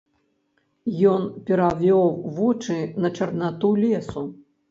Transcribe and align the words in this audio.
Ён 1.11 1.21
перавёў 1.49 2.09
вочы 2.39 2.77
на 3.05 3.11
чарнату 3.21 3.71
лесу. 3.85 4.27